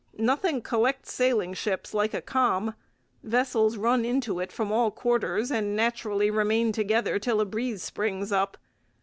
Nothing 0.17 0.63
collects 0.63 1.13
sailing 1.13 1.53
ships 1.53 1.93
like 1.93 2.15
a 2.15 2.23
calm; 2.23 2.73
vessels 3.21 3.77
run 3.77 4.03
into 4.03 4.39
it 4.39 4.51
from 4.51 4.71
all 4.71 4.89
quarters 4.89 5.51
and 5.51 5.75
naturally 5.75 6.31
remain 6.31 6.71
together 6.71 7.19
till 7.19 7.37
the 7.37 7.45
breeze 7.45 7.83
springs 7.83 8.31
up. 8.31 8.57